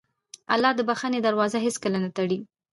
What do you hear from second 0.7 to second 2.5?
د بښنې دروازه هېڅکله نه تړي.